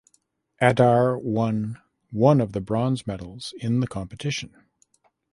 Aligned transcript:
Adar 0.59 1.15
won 1.15 1.79
one 2.09 2.41
of 2.41 2.53
the 2.53 2.59
bronze 2.59 3.05
medals 3.05 3.53
in 3.59 3.81
the 3.81 3.87
competition. 3.87 4.65